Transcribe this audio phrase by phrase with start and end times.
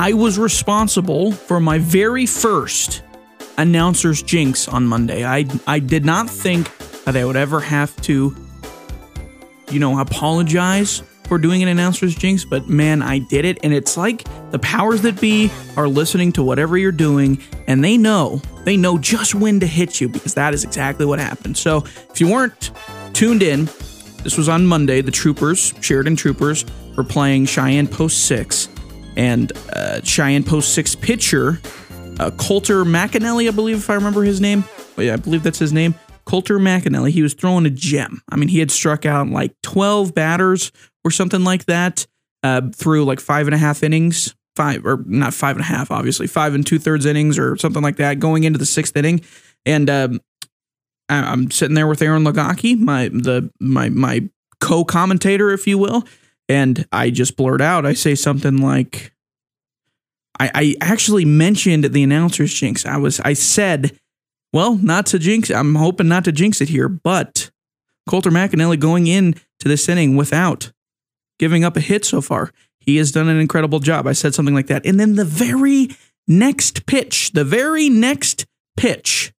[0.00, 3.02] I was responsible for my very first
[3.58, 5.26] announcer's jinx on Monday.
[5.26, 8.34] I I did not think that I would ever have to,
[9.70, 13.58] you know, apologize for doing an announcer's jinx, but man, I did it.
[13.62, 17.98] And it's like the powers that be are listening to whatever you're doing, and they
[17.98, 21.58] know, they know just when to hit you because that is exactly what happened.
[21.58, 22.70] So if you weren't
[23.12, 23.66] tuned in,
[24.24, 25.02] this was on Monday.
[25.02, 26.64] The Troopers, Sheridan Troopers,
[26.96, 28.69] were playing Cheyenne Post 6.
[29.20, 31.60] And uh, Cheyenne Post 6 pitcher,
[32.18, 34.64] uh, Coulter McAnally, I believe, if I remember his name.
[34.96, 35.94] Oh, yeah, I believe that's his name.
[36.24, 38.22] Coulter McAnally, he was throwing a gem.
[38.30, 40.72] I mean, he had struck out like 12 batters
[41.04, 42.06] or something like that
[42.42, 45.90] uh, through like five and a half innings, five or not five and a half,
[45.90, 49.20] obviously five and two thirds innings or something like that, going into the sixth inning.
[49.66, 50.20] And um,
[51.10, 56.04] I, am sitting there with Aaron Lagaki, my the my my co-commentator, if you will,
[56.50, 57.86] and I just blurt out.
[57.86, 59.12] I say something like,
[60.38, 62.84] I, I actually mentioned the announcer's jinx.
[62.84, 63.98] I was I said
[64.52, 65.48] well, not to jinx.
[65.50, 67.50] I'm hoping not to jinx it here, but
[68.08, 70.72] Coulter McAnally going in to this inning without
[71.38, 72.50] giving up a hit so far.
[72.80, 74.08] He has done an incredible job.
[74.08, 74.84] I said something like that.
[74.84, 75.90] And then the very
[76.26, 78.44] next pitch, the very next
[78.76, 79.32] pitch,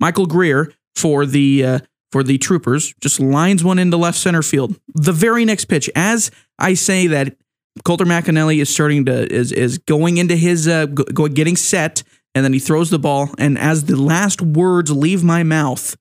[0.00, 1.78] Michael Greer for the uh,
[2.12, 4.78] for the Troopers just lines one into left center field.
[4.94, 7.36] The very next pitch, as I say that,
[7.84, 12.02] Coulter McAnally is starting to is is going into his uh, go, getting set
[12.34, 13.30] and then he throws the ball.
[13.38, 15.96] And as the last words leave my mouth,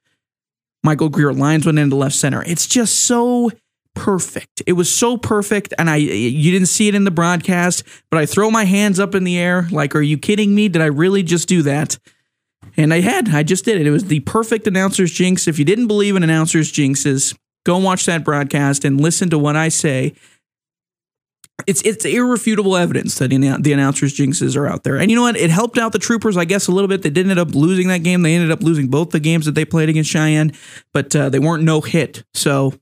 [0.84, 2.44] Michael Greer lines one into left center.
[2.44, 3.52] It's just so
[3.94, 4.62] perfect.
[4.66, 8.26] It was so perfect, and I you didn't see it in the broadcast, but I
[8.26, 10.70] throw my hands up in the air like, "Are you kidding me?
[10.70, 12.00] Did I really just do that?"
[12.78, 13.30] And I had.
[13.30, 13.88] I just did it.
[13.88, 15.48] It was the perfect announcer's jinx.
[15.48, 19.56] If you didn't believe in announcer's jinxes, go watch that broadcast and listen to what
[19.56, 20.14] I say
[21.68, 24.98] it's it's irrefutable evidence that the announcers' jinxes are out there.
[24.98, 25.38] And you know what?
[25.38, 27.02] It helped out the Troopers, I guess, a little bit.
[27.02, 28.22] They did end up losing that game.
[28.22, 30.54] They ended up losing both the games that they played against Cheyenne,
[30.94, 32.24] but uh, they weren't no hit.
[32.34, 32.74] So,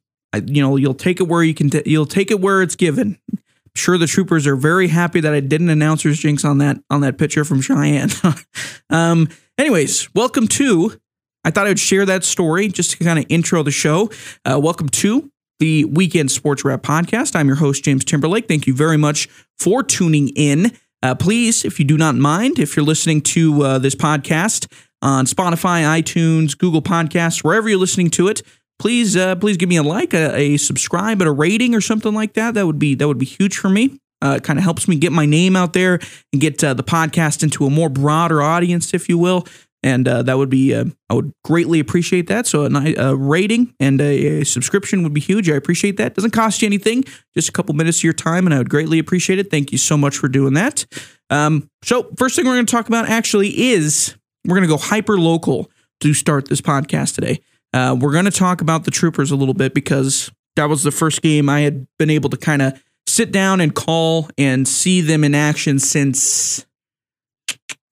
[0.46, 1.70] you know, you'll take it where you can.
[1.70, 3.18] T- you'll take it where it's given.
[3.32, 7.02] I'm sure, the Troopers are very happy that I didn't announcers jinx on that on
[7.02, 8.10] that pitcher from Cheyenne.
[8.90, 9.30] um.
[9.60, 10.98] Anyways, welcome to.
[11.44, 14.10] I thought I would share that story just to kind of intro the show.
[14.46, 17.36] Uh, welcome to the Weekend Sports Wrap Podcast.
[17.36, 18.48] I'm your host, James Timberlake.
[18.48, 19.28] Thank you very much
[19.58, 20.72] for tuning in.
[21.04, 24.72] Uh, please, if you do not mind, if you're listening to uh, this podcast
[25.02, 28.42] on Spotify, iTunes, Google Podcasts, wherever you're listening to it,
[28.80, 32.14] please, uh, please give me a like, a, a, subscribe, and a rating or something
[32.14, 32.54] like that.
[32.54, 34.00] That would be that would be huge for me.
[34.22, 36.00] Uh, it kind of helps me get my name out there
[36.34, 39.46] and get uh, the podcast into a more broader audience, if you will
[39.84, 42.48] and uh, that would be uh, I would greatly appreciate that.
[42.48, 45.50] So a, a rating and a, a, subscription would be huge.
[45.50, 46.16] I appreciate that.
[46.16, 49.00] Doesn't cost you anything, just a couple minutes of your time, and I would greatly
[49.00, 49.50] appreciate it.
[49.50, 50.86] Thank you so much for doing that.
[51.30, 54.16] Um, so first thing we're going to talk about actually is
[54.46, 55.70] we're going to go hyper local
[56.02, 57.40] to start this podcast today.
[57.74, 60.92] Uh, we're going to talk about the Troopers a little bit because that was the
[60.92, 62.84] first game I had been able to kind of
[63.20, 66.66] sit down and call and see them in action since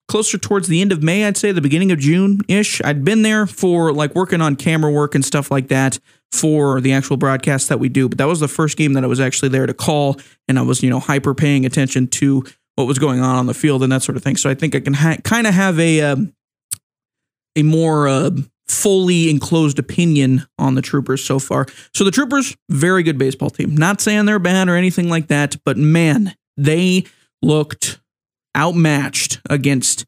[0.08, 2.80] closer towards the end of May, I'd say the beginning of June ish.
[2.82, 5.98] I'd been there for like working on camera work and stuff like that
[6.32, 8.08] for the actual broadcast that we do.
[8.08, 10.16] But that was the first game that I was actually there to call,
[10.48, 12.42] and I was you know hyper paying attention to
[12.76, 14.38] what was going on on the field and that sort of thing.
[14.38, 16.32] So I think I can ha- kind of have a um,
[17.54, 18.30] a more uh,
[18.68, 21.66] fully enclosed opinion on the Troopers so far.
[21.94, 23.76] So the Troopers, very good baseball team.
[23.76, 27.04] Not saying they're bad or anything like that, but man, they
[27.42, 28.00] looked
[28.56, 30.04] outmatched against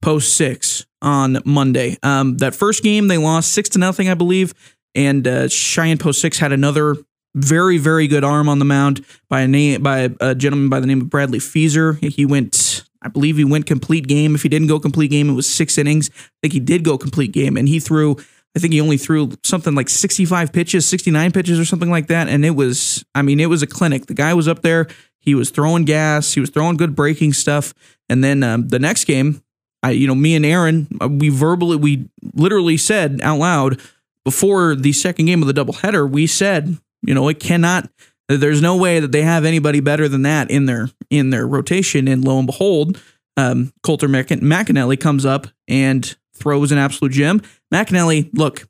[0.00, 1.96] Post Six on Monday.
[2.02, 4.54] Um, that first game they lost six to nothing, I believe,
[4.94, 6.96] and uh, Cheyenne Post Six had another
[7.34, 10.86] very very good arm on the mound by a name by a gentleman by the
[10.86, 11.98] name of Bradley Feaser.
[11.98, 12.71] He went.
[13.02, 14.34] I believe he went complete game.
[14.34, 16.10] If he didn't go complete game, it was six innings.
[16.14, 18.16] I think he did go complete game, and he threw.
[18.54, 22.28] I think he only threw something like 65 pitches, 69 pitches, or something like that.
[22.28, 24.06] And it was, I mean, it was a clinic.
[24.06, 24.88] The guy was up there.
[25.20, 26.34] He was throwing gas.
[26.34, 27.72] He was throwing good breaking stuff.
[28.10, 29.42] And then um, the next game,
[29.82, 33.80] I, you know, me and Aaron, uh, we verbally, we literally said out loud
[34.24, 37.88] before the second game of the doubleheader, we said, you know, it cannot.
[38.36, 42.08] There's no way that they have anybody better than that in their in their rotation.
[42.08, 43.00] And lo and behold,
[43.36, 47.40] um, Coulter McAnally comes up and throws an absolute gem.
[47.72, 48.68] McAnally, look,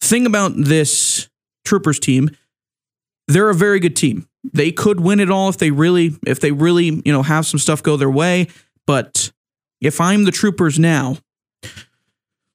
[0.00, 1.28] thing about this
[1.64, 2.30] Troopers team,
[3.28, 6.52] they're a very good team they could win it all if they really if they
[6.52, 8.48] really you know have some stuff go their way
[8.86, 9.30] but
[9.80, 11.16] if i'm the troopers now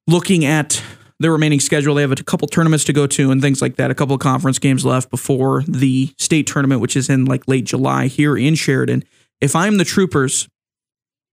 [0.08, 0.82] looking at
[1.20, 3.92] the remaining schedule they have a couple tournaments to go to and things like that
[3.92, 7.66] a couple of conference games left before the state tournament which is in like late
[7.66, 9.04] july here in sheridan
[9.42, 10.48] if I'm the Troopers,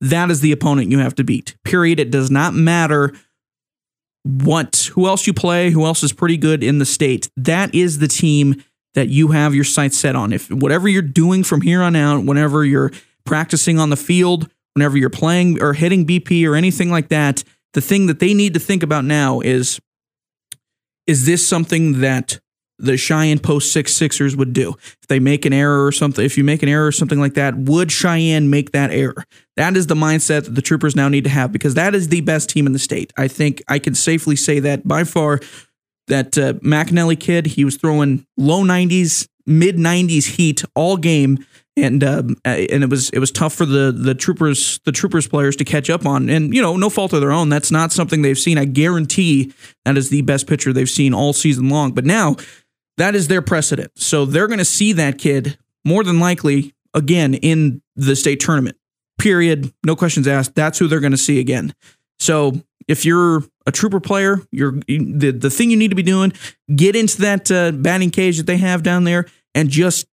[0.01, 1.57] that is the opponent you have to beat.
[1.65, 1.99] Period.
[1.99, 3.13] It does not matter
[4.23, 7.31] what who else you play, who else is pretty good in the state.
[7.37, 8.63] That is the team
[8.95, 10.33] that you have your sights set on.
[10.33, 12.93] If whatever you're doing from here on out, whenever you're
[13.25, 17.43] practicing on the field, whenever you're playing or hitting BP or anything like that,
[17.75, 19.81] the thing that they need to think about now is
[21.06, 22.41] is this something that
[22.79, 24.75] the Cheyenne Post Six Sixers would do.
[25.00, 27.35] If they make an error or something, if you make an error or something like
[27.35, 29.25] that, would Cheyenne make that error?
[29.56, 32.23] That is the mindset that the Troopers now need to have because that is the
[32.23, 33.12] best team in the state.
[33.17, 35.41] I think I can safely say that by far.
[36.06, 41.38] That uh, McAnally kid, he was throwing low 90s, mid 90s heat all game
[41.76, 45.56] and um, and it was it was tough for the the troopers the troopers players
[45.56, 48.23] to catch up on and you know no fault of their own that's not something
[48.23, 49.53] they've seen i guarantee
[49.85, 52.37] that is the best pitcher they've seen all season long but now
[52.97, 53.93] that is their precedent.
[53.97, 58.77] So they're going to see that kid more than likely again in the state tournament.
[59.19, 59.73] Period.
[59.85, 60.55] No questions asked.
[60.55, 61.75] That's who they're going to see again.
[62.19, 62.53] So
[62.88, 66.32] if you're a trooper player, you're the the thing you need to be doing,
[66.75, 70.06] get into that uh, batting cage that they have down there and just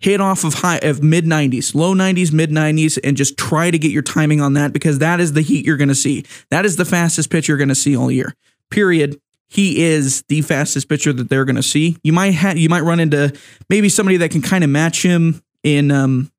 [0.00, 3.78] hit off of high of mid 90s, low 90s, mid 90s and just try to
[3.78, 6.24] get your timing on that because that is the heat you're going to see.
[6.50, 8.34] That is the fastest pitch you're going to see all year.
[8.70, 11.96] Period he is the fastest pitcher that they're going to see.
[12.02, 13.34] You might ha- you might run into
[13.70, 16.30] maybe somebody that can kind of match him in um,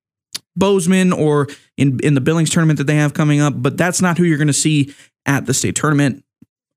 [0.56, 1.48] Bozeman or
[1.78, 4.38] in in the Billings tournament that they have coming up, but that's not who you're
[4.38, 4.94] going to see
[5.26, 6.24] at the state tournament.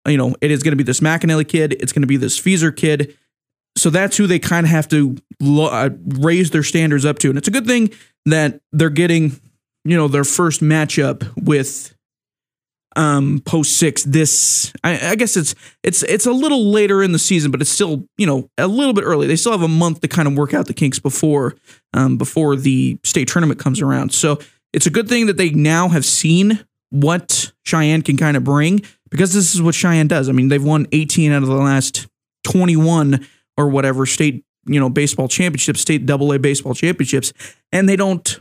[0.06, 1.74] You know, it is going to be this McAnally kid.
[1.74, 3.16] It's going to be this Feaser kid.
[3.76, 7.28] So that's who they kind of have to lo- uh, raise their standards up to,
[7.28, 7.90] and it's a good thing
[8.26, 9.40] that they're getting,
[9.84, 11.94] you know, their first matchup with
[12.96, 17.18] um, post six this I, I, guess it's it's it's a little later in the
[17.18, 19.26] season but it's still you know a little bit early.
[19.26, 21.56] They still have a month to kind of work out the kinks before
[21.94, 24.12] um, before the state tournament comes around.
[24.12, 24.38] So
[24.72, 28.82] it's a good thing that they now have seen what cheyenne can kind of bring
[29.10, 30.28] because this is what cheyenne does.
[30.28, 32.06] I mean they've won 18 out of the last
[32.44, 33.26] 21
[33.56, 37.32] or whatever state you know baseball championships state double a baseball championships
[37.72, 38.40] and they don't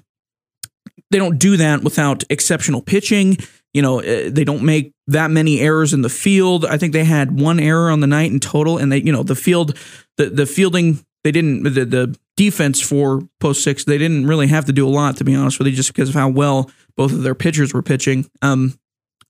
[1.09, 3.37] they don't do that without exceptional pitching
[3.73, 6.65] you know, eh, they don't make that many errors in the field.
[6.65, 9.23] I think they had one error on the night in total, and they, you know,
[9.23, 9.77] the field,
[10.17, 14.65] the the fielding, they didn't the, the defense for post six, they didn't really have
[14.65, 17.13] to do a lot to be honest with you, just because of how well both
[17.13, 18.29] of their pitchers were pitching.
[18.41, 18.77] Um,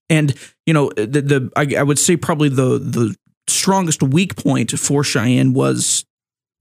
[0.10, 0.34] and
[0.66, 3.16] you know, the the I, I would say probably the the
[3.48, 6.06] strongest weak point for Cheyenne was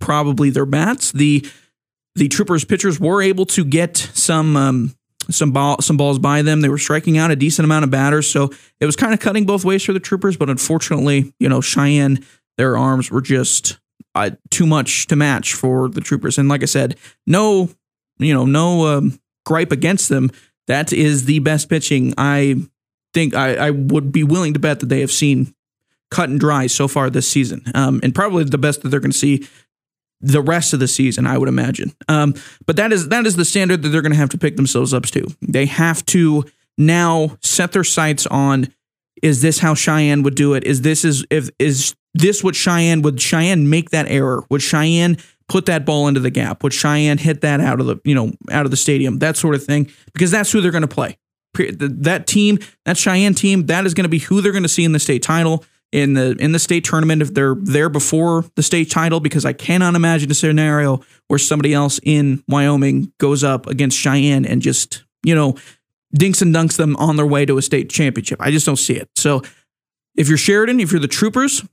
[0.00, 1.12] probably their bats.
[1.12, 1.46] The
[2.16, 4.94] the Troopers pitchers were able to get some um,
[5.30, 6.60] some ball some balls by them.
[6.60, 8.50] They were striking out a decent amount of batters, so
[8.80, 10.36] it was kind of cutting both ways for the Troopers.
[10.36, 12.24] But unfortunately, you know, Cheyenne,
[12.56, 13.78] their arms were just
[14.14, 16.38] uh, too much to match for the Troopers.
[16.38, 16.96] And like I said,
[17.26, 17.70] no,
[18.18, 20.30] you know, no um, gripe against them.
[20.66, 22.56] That is the best pitching I
[23.12, 25.54] think I, I would be willing to bet that they have seen
[26.10, 29.12] cut and dry so far this season, um, and probably the best that they're going
[29.12, 29.46] to see
[30.20, 31.92] the rest of the season, I would imagine.
[32.08, 32.34] Um,
[32.66, 34.92] but that is that is the standard that they're going to have to pick themselves
[34.92, 35.26] up to.
[35.40, 36.44] They have to
[36.76, 38.68] now set their sights on:
[39.22, 40.64] is this how Cheyenne would do it?
[40.64, 44.44] Is this is if is this what Cheyenne would Cheyenne make that error?
[44.50, 45.16] Would Cheyenne
[45.49, 46.62] put that ball into the gap?
[46.62, 49.20] Would Cheyenne hit that out of the you know out of the stadium?
[49.20, 51.16] That sort of thing, because that's who they're going to play.
[51.54, 54.85] That team, that Cheyenne team, that is going to be who they're going to see
[54.85, 58.62] in the state title in the in the state tournament if they're there before the
[58.62, 63.66] state title because I cannot imagine a scenario where somebody else in Wyoming goes up
[63.66, 65.56] against Cheyenne and just, you know,
[66.14, 68.40] dinks and dunks them on their way to a state championship.
[68.40, 69.09] I just don't see it.
[69.16, 69.42] So
[70.16, 71.64] if you're Sheridan, if you're the Troopers,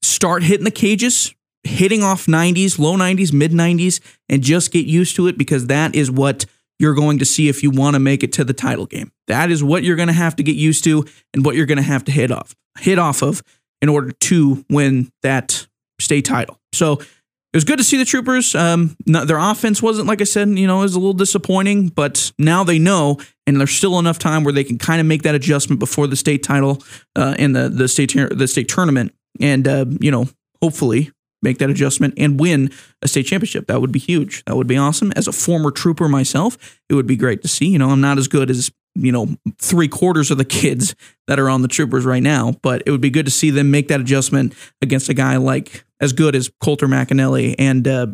[0.00, 5.16] start hitting the cages, hitting off 90s, low 90s, mid 90s and just get used
[5.16, 6.46] to it because that is what
[6.82, 9.12] you're going to see if you want to make it to the title game.
[9.28, 11.78] That is what you're going to have to get used to and what you're going
[11.78, 13.42] to have to hit off hit off of
[13.80, 15.66] in order to win that
[16.00, 16.58] state title.
[16.72, 18.54] So it was good to see the Troopers.
[18.54, 22.32] Um, their offense wasn't like I said, you know, it was a little disappointing, but
[22.38, 25.36] now they know, and there's still enough time where they can kind of make that
[25.36, 26.82] adjustment before the state title
[27.14, 30.28] uh, in the the state the state tournament, and uh, you know,
[30.60, 32.70] hopefully make that adjustment and win
[33.02, 33.66] a state championship.
[33.66, 34.44] That would be huge.
[34.44, 35.12] That would be awesome.
[35.16, 37.66] As a former trooper myself, it would be great to see.
[37.66, 40.94] You know, I'm not as good as you know three quarters of the kids
[41.26, 43.70] that are on the troopers right now but it would be good to see them
[43.70, 48.08] make that adjustment against a guy like as good as Colter McAnally and uh,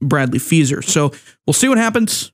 [0.00, 1.12] Bradley Feaser so
[1.46, 2.32] we'll see what happens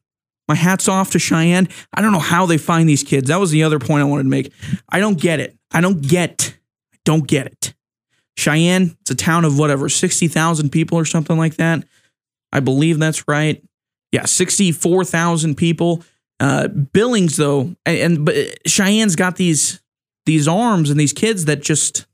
[0.48, 3.50] my hat's off to Cheyenne I don't know how they find these kids that was
[3.50, 4.52] the other point I wanted to make
[4.88, 6.56] I don't get it I don't get
[6.94, 7.65] I don't get it
[8.36, 11.84] Cheyenne it's a town of whatever 60,000 people or something like that
[12.52, 13.62] I believe that's right
[14.12, 16.02] yeah, 64,000 people.
[16.38, 18.34] Uh, Billings though, and, and but
[18.66, 19.80] Cheyenne's got these
[20.26, 22.06] these arms and these kids that just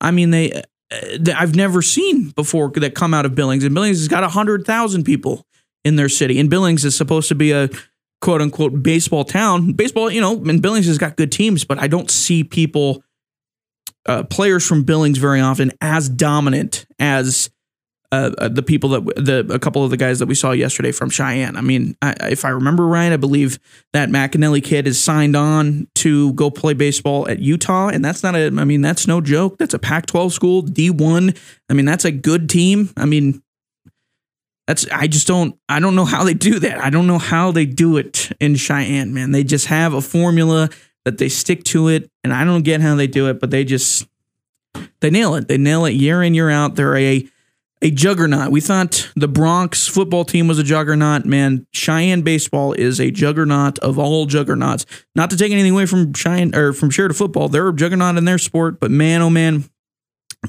[0.00, 3.98] I mean they uh, I've never seen before that come out of Billings and Billings
[3.98, 5.46] has got 100,000 people
[5.84, 7.70] in their city and Billings is supposed to be a
[8.20, 9.72] quote unquote baseball town.
[9.72, 13.02] Baseball, you know, and Billings has got good teams, but I don't see people
[14.06, 17.50] uh, players from Billings very often as dominant as
[18.12, 20.90] uh, uh, the people that the a couple of the guys that we saw yesterday
[20.90, 21.56] from Cheyenne.
[21.56, 23.60] I mean, I, if I remember right, I believe
[23.92, 28.34] that McAnally kid is signed on to go play baseball at Utah, and that's not
[28.34, 28.46] a.
[28.46, 29.58] I mean, that's no joke.
[29.58, 31.38] That's a Pac-12 school, D1.
[31.68, 32.90] I mean, that's a good team.
[32.96, 33.42] I mean,
[34.66, 36.82] that's I just don't I don't know how they do that.
[36.82, 39.30] I don't know how they do it in Cheyenne, man.
[39.30, 40.68] They just have a formula
[41.04, 43.64] that they stick to it, and I don't get how they do it, but they
[43.64, 44.06] just
[45.00, 45.48] they nail it.
[45.48, 46.76] They nail it year in year out.
[46.76, 47.28] They're a
[47.82, 48.50] a juggernaut.
[48.50, 51.24] We thought the Broncs football team was a juggernaut.
[51.24, 54.84] Man, Cheyenne baseball is a juggernaut of all juggernauts.
[55.14, 58.26] Not to take anything away from Cheyenne or from Sheridan football, they're a juggernaut in
[58.26, 58.80] their sport.
[58.80, 59.64] But man, oh man,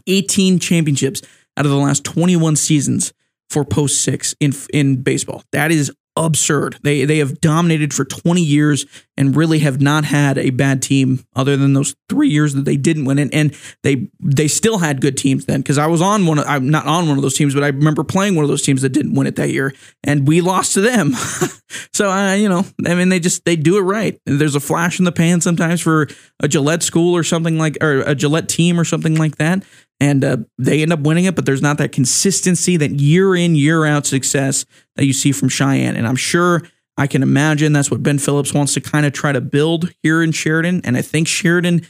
[0.08, 1.22] 18 championships
[1.56, 3.14] out of the last 21 seasons
[3.50, 5.44] for post six in in baseball.
[5.52, 6.80] That is absurd.
[6.84, 8.86] They they have dominated for 20 years
[9.22, 12.76] and really have not had a bad team other than those 3 years that they
[12.76, 16.26] didn't win and, and they they still had good teams then cuz I was on
[16.26, 18.50] one of, I'm not on one of those teams but I remember playing one of
[18.50, 19.74] those teams that didn't win it that year
[20.04, 21.14] and we lost to them.
[21.94, 24.20] so uh, you know, I mean they just they do it right.
[24.26, 26.08] There's a flash in the pan sometimes for
[26.40, 29.64] a Gillette school or something like or a Gillette team or something like that
[30.02, 33.54] and uh, they end up winning it, but there's not that consistency, that year in,
[33.54, 35.96] year out success that you see from Cheyenne.
[35.96, 36.64] And I'm sure
[36.98, 40.22] I can imagine that's what Ben Phillips wants to kind of try to build here
[40.22, 40.82] in Sheridan.
[40.84, 41.88] And I think Sheridan,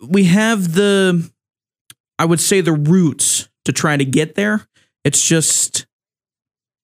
[0.00, 1.30] we have the,
[2.18, 4.66] I would say, the roots to try to get there.
[5.04, 5.86] It's just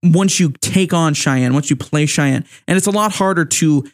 [0.02, 3.90] once you take on Cheyenne, once you play Cheyenne, and it's a lot harder to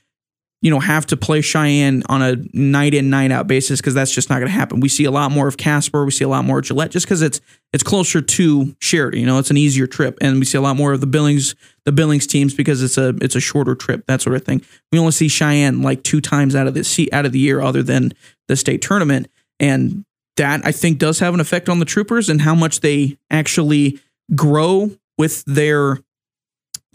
[0.63, 4.15] you know, have to play Cheyenne on a night in, night out basis because that's
[4.15, 4.79] just not going to happen.
[4.79, 7.21] We see a lot more of Casper, we see a lot more Gillette just because
[7.21, 7.41] it's
[7.73, 9.21] it's closer to Sheridan.
[9.21, 11.57] You know, it's an easier trip, and we see a lot more of the Billings
[11.85, 14.63] the Billings teams because it's a it's a shorter trip, that sort of thing.
[14.93, 17.83] We only see Cheyenne like two times out of the out of the year, other
[17.83, 18.13] than
[18.47, 19.29] the state tournament,
[19.59, 20.05] and
[20.37, 23.99] that I think does have an effect on the troopers and how much they actually
[24.35, 25.99] grow with their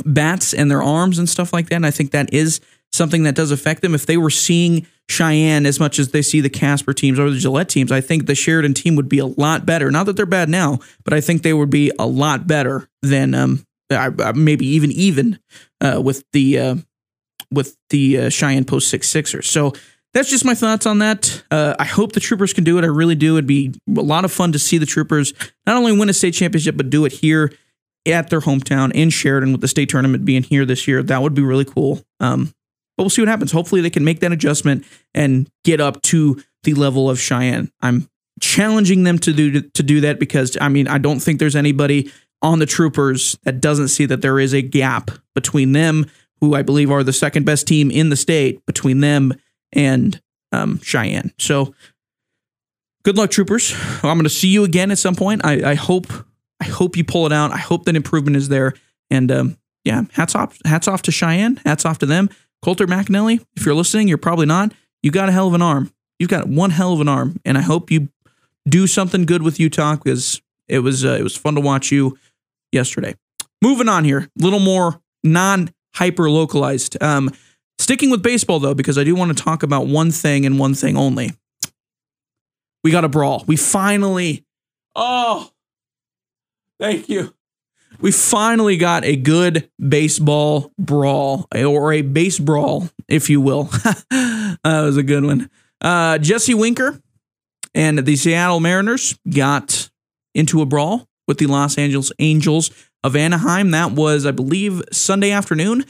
[0.05, 1.75] bats and their arms and stuff like that.
[1.75, 3.95] And I think that is something that does affect them.
[3.95, 7.37] If they were seeing Cheyenne as much as they see the Casper teams or the
[7.37, 9.91] Gillette teams, I think the Sheridan team would be a lot better.
[9.91, 13.33] Not that they're bad now, but I think they would be a lot better than
[13.33, 13.65] um,
[14.35, 15.39] maybe even even
[15.81, 16.75] uh, with the uh,
[17.51, 19.49] with the uh, Cheyenne Post Six Sixers.
[19.49, 19.73] So
[20.13, 21.43] that's just my thoughts on that.
[21.51, 22.83] Uh, I hope the Troopers can do it.
[22.83, 23.35] I really do.
[23.35, 25.33] It'd be a lot of fun to see the Troopers
[25.65, 27.51] not only win a state championship but do it here
[28.05, 31.03] at their hometown in Sheridan with the state tournament being here this year.
[31.03, 32.01] That would be really cool.
[32.19, 32.53] Um,
[32.97, 33.51] but we'll see what happens.
[33.51, 37.71] Hopefully, they can make that adjustment and get up to the level of Cheyenne.
[37.81, 38.09] I'm
[38.41, 42.11] challenging them to do to do that because I mean I don't think there's anybody
[42.41, 46.05] on the Troopers that doesn't see that there is a gap between them,
[46.41, 49.33] who I believe are the second best team in the state, between them
[49.71, 51.33] and um, Cheyenne.
[51.37, 51.73] So
[53.03, 53.73] good luck, Troopers.
[54.03, 55.41] I'm going to see you again at some point.
[55.43, 56.07] I, I, hope
[56.59, 57.51] I hope you pull it out.
[57.51, 58.73] I hope that improvement is there.
[59.09, 61.59] And um, yeah, hats off hats off to Cheyenne.
[61.65, 62.29] Hats off to them.
[62.61, 64.73] Colter McAnally, if you're listening, you're probably not.
[65.03, 65.91] You got a hell of an arm.
[66.19, 68.09] You've got one hell of an arm, and I hope you
[68.67, 72.17] do something good with Utah because it was uh, it was fun to watch you
[72.71, 73.15] yesterday.
[73.61, 77.01] Moving on here, a little more non hyper localized.
[77.01, 77.31] Um,
[77.77, 80.73] sticking with baseball though, because I do want to talk about one thing and one
[80.73, 81.31] thing only.
[82.83, 83.43] We got a brawl.
[83.47, 84.43] We finally.
[84.95, 85.51] Oh,
[86.79, 87.36] thank you
[87.99, 93.63] we finally got a good baseball brawl or a base brawl, if you will.
[94.11, 95.49] that was a good one.
[95.81, 96.99] Uh, Jesse Winker
[97.73, 99.89] and the Seattle Mariners got
[100.33, 102.71] into a brawl with the Los Angeles Angels
[103.03, 103.71] of Anaheim.
[103.71, 105.85] That was, I believe, Sunday afternoon.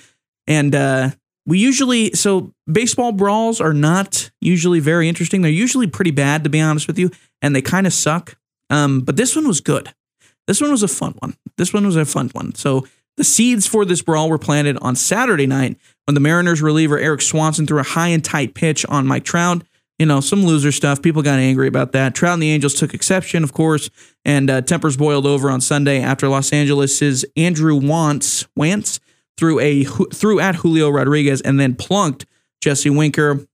[0.47, 1.11] And uh,
[1.45, 5.41] we usually, so baseball brawls are not usually very interesting.
[5.41, 7.11] They're usually pretty bad, to be honest with you,
[7.41, 8.37] and they kind of suck.
[8.69, 9.93] Um, but this one was good.
[10.47, 11.35] This one was a fun one.
[11.57, 12.55] This one was a fun one.
[12.55, 12.87] So
[13.17, 17.21] the seeds for this brawl were planted on Saturday night when the Mariners reliever Erik
[17.21, 19.63] Swanson threw a high and tight pitch on Mike Trout.
[19.99, 21.01] You know, some loser stuff.
[21.01, 22.13] People got angry about that.
[22.13, 23.89] Trout and the Angels took exception, of course,
[24.23, 28.99] and uh, tempers boiled over on Sunday after Los Angeles's Andrew Wantz
[29.37, 32.27] threw a threw at Julio Rodriguez and then plunked
[32.61, 33.47] Jesse Winker.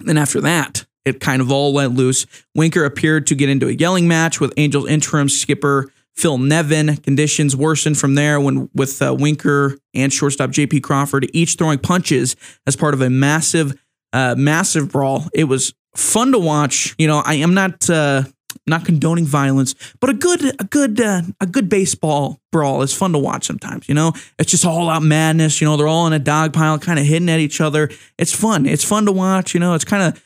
[0.00, 2.26] Then after that, it kind of all went loose.
[2.54, 6.96] Winker appeared to get into a yelling match with Angels interim skipper Phil Nevin.
[6.96, 10.80] Conditions worsened from there when with uh, Winker and shortstop J.P.
[10.80, 12.36] Crawford each throwing punches
[12.66, 13.78] as part of a massive,
[14.12, 15.24] uh, massive brawl.
[15.32, 16.94] It was fun to watch.
[16.98, 18.24] You know, I am not uh,
[18.66, 23.12] not condoning violence, but a good a good uh, a good baseball brawl is fun
[23.12, 23.88] to watch sometimes.
[23.88, 25.60] You know, it's just all out madness.
[25.60, 27.90] You know, they're all in a dog pile, kind of hitting at each other.
[28.18, 28.66] It's fun.
[28.66, 29.54] It's fun to watch.
[29.54, 30.22] You know, it's kind of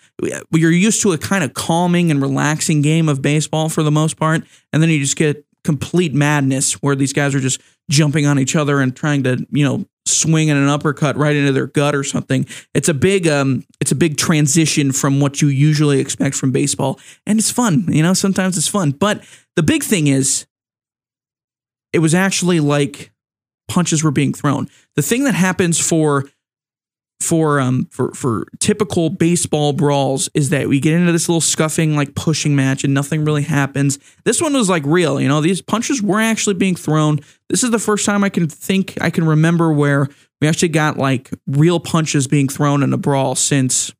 [0.52, 4.16] you're used to a kind of calming and relaxing game of baseball for the most
[4.16, 8.38] part, and then you just get complete madness where these guys are just jumping on
[8.38, 11.94] each other and trying to you know swing in an uppercut right into their gut
[11.94, 12.46] or something.
[12.74, 17.00] It's a big um it's a big transition from what you usually expect from baseball
[17.26, 18.92] and it's fun, you know, sometimes it's fun.
[18.92, 19.24] But
[19.56, 20.46] the big thing is
[21.92, 23.12] it was actually like
[23.68, 24.68] punches were being thrown.
[24.96, 26.24] The thing that happens for
[27.20, 31.96] for um for for typical baseball brawls is that we get into this little scuffing
[31.96, 33.98] like pushing match and nothing really happens.
[34.24, 37.20] This one was like real, you know, these punches were actually being thrown.
[37.48, 40.08] This is the first time I can think I can remember where
[40.40, 43.92] we actually got like real punches being thrown in a brawl since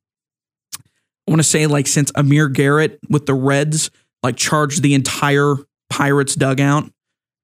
[1.27, 3.89] I want to say like since Amir Garrett with the Reds
[4.21, 5.55] like charged the entire
[5.89, 6.91] Pirates dugout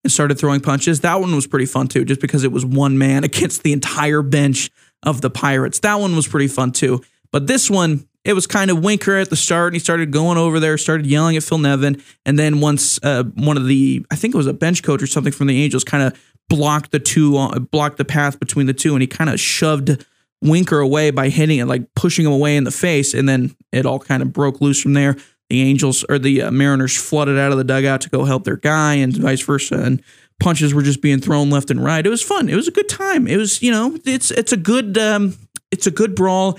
[0.03, 1.01] and started throwing punches.
[1.01, 4.21] That one was pretty fun too, just because it was one man against the entire
[4.21, 4.69] bench
[5.03, 5.79] of the Pirates.
[5.79, 7.01] That one was pretty fun too.
[7.31, 10.37] But this one, it was kind of Winker at the start, and he started going
[10.37, 14.15] over there, started yelling at Phil Nevin, and then once uh, one of the, I
[14.15, 16.99] think it was a bench coach or something from the Angels, kind of blocked the
[16.99, 20.05] two, blocked the path between the two, and he kind of shoved
[20.41, 23.85] Winker away by hitting it, like pushing him away in the face, and then it
[23.85, 25.15] all kind of broke loose from there.
[25.51, 28.55] The Angels or the uh, Mariners flooded out of the dugout to go help their
[28.55, 30.01] guy, and vice versa, and
[30.39, 32.05] punches were just being thrown left and right.
[32.05, 32.47] It was fun.
[32.47, 33.27] It was a good time.
[33.27, 35.35] It was, you know, it's it's a good um,
[35.69, 36.57] it's a good brawl.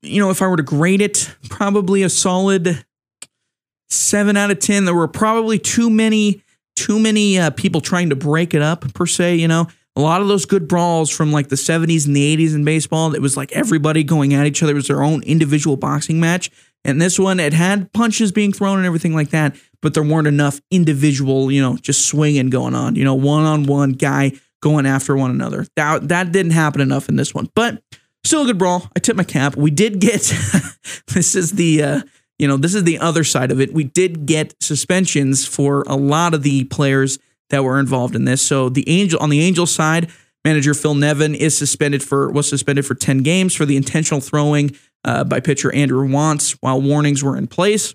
[0.00, 2.82] You know, if I were to grade it, probably a solid
[3.90, 4.86] seven out of ten.
[4.86, 6.42] There were probably too many
[6.76, 9.34] too many uh, people trying to break it up per se.
[9.34, 12.54] You know, a lot of those good brawls from like the 70s and the 80s
[12.54, 14.72] in baseball, it was like everybody going at each other.
[14.72, 16.50] It was their own individual boxing match.
[16.84, 20.26] And this one, it had punches being thrown and everything like that but there weren't
[20.26, 24.86] enough individual, you know, just swinging going on, you know, one on one guy going
[24.86, 25.66] after one another.
[25.76, 27.82] That, that didn't happen enough in this one, but
[28.24, 28.90] still a good brawl.
[28.94, 29.56] I tip my cap.
[29.56, 30.20] We did get,
[31.08, 32.00] this is the, uh,
[32.38, 33.72] you know, this is the other side of it.
[33.72, 38.42] We did get suspensions for a lot of the players that were involved in this.
[38.42, 40.10] So the angel on the angel side,
[40.44, 44.76] manager Phil Nevin is suspended for was suspended for 10 games for the intentional throwing
[45.04, 47.94] uh, by pitcher Andrew Wantz while warnings were in place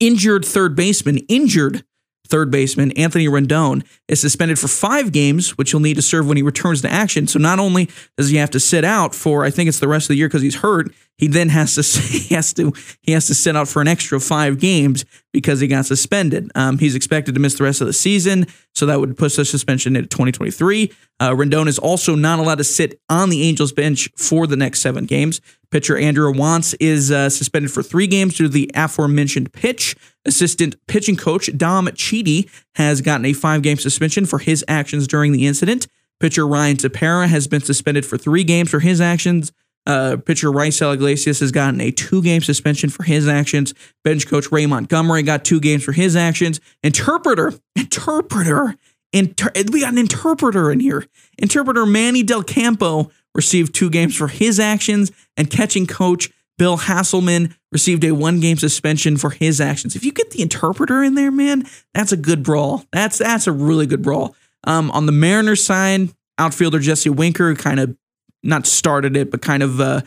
[0.00, 1.84] injured third baseman, injured
[2.26, 6.36] third baseman Anthony Rendon is suspended for five games, which he'll need to serve when
[6.36, 7.26] he returns to action.
[7.26, 10.04] So not only does he have to sit out for, I think it's the rest
[10.04, 12.72] of the year because he's hurt, he then has to he has to
[13.02, 16.50] he has to sit out for an extra five games because he got suspended.
[16.54, 19.44] Um, he's expected to miss the rest of the season, so that would push the
[19.44, 20.92] suspension into 2023.
[21.20, 24.80] Uh, Rendon is also not allowed to sit on the Angels bench for the next
[24.80, 25.40] seven games.
[25.70, 29.96] Pitcher Andrew Wantz is uh, suspended for three games due to the aforementioned pitch.
[30.24, 35.32] Assistant pitching coach Dom Chiti has gotten a five game suspension for his actions during
[35.32, 35.86] the incident.
[36.20, 39.52] Pitcher Ryan Tepera has been suspended for three games for his actions.
[39.86, 43.74] Uh, pitcher Raisel Iglesias has gotten a two game suspension for his actions.
[44.02, 46.60] Bench coach Ray Montgomery got two games for his actions.
[46.82, 48.76] Interpreter, interpreter,
[49.12, 51.06] inter- we got an interpreter in here.
[51.38, 57.54] Interpreter Manny Del Campo received two games for his actions, and catching coach Bill Hasselman
[57.72, 59.96] received a one game suspension for his actions.
[59.96, 62.84] If you get the interpreter in there, man, that's a good brawl.
[62.92, 64.36] That's that's a really good brawl.
[64.64, 67.96] Um, on the Mariners side, outfielder Jesse Winker kind of
[68.44, 70.02] not started it, but kind of uh,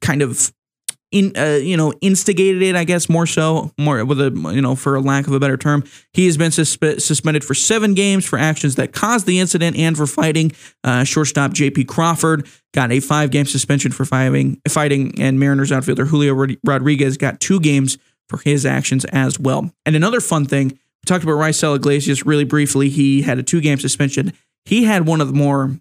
[0.00, 0.52] kind of
[1.12, 2.76] in uh, you know instigated it.
[2.76, 5.56] I guess more so, more with a you know for a lack of a better
[5.56, 5.84] term.
[6.12, 9.96] He has been suspe- suspended for seven games for actions that caused the incident and
[9.96, 10.52] for fighting.
[10.84, 11.84] Uh, shortstop J.P.
[11.84, 17.40] Crawford got a five game suspension for fighting, fighting, and Mariners outfielder Julio Rodriguez got
[17.40, 19.70] two games for his actions as well.
[19.84, 22.88] And another fun thing, we talked about Raisel Iglesias really briefly.
[22.88, 24.32] He had a two game suspension.
[24.64, 25.78] He had one of the more